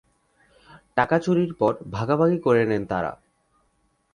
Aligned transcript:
টাকা 0.97 1.15
চুরির 1.19 1.51
পর 1.53 1.73
ভাগাভাগি 1.91 2.39
করে 2.39 2.61
নেন 2.65 2.83
তাঁরা। 2.85 3.11